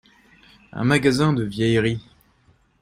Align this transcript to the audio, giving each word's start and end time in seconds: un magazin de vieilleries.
un 0.71 0.83
magazin 0.83 1.31
de 1.31 1.43
vieilleries. 1.43 2.01